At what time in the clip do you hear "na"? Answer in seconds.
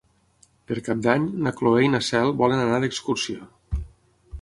1.47-1.53, 1.97-2.01